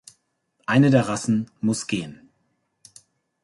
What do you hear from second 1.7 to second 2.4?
gehen.